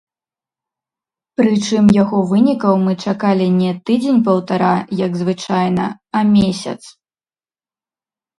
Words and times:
Прычым 1.41 1.83
яго 2.03 2.17
вынікаў 2.31 2.73
мы 2.85 2.93
чакалі 3.11 3.47
не 3.59 3.71
тыдзень-паўтара, 3.91 4.73
як 5.05 5.11
звычайна, 5.21 5.85
а 6.17 6.25
месяц. 6.35 6.81